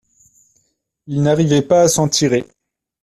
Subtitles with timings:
[1.05, 2.47] Il n’arrivait pas à s’en tirer.